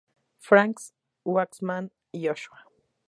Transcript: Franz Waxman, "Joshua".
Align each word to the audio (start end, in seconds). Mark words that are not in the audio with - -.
Franz 0.39 0.93
Waxman, 1.27 1.91
"Joshua". 2.11 2.65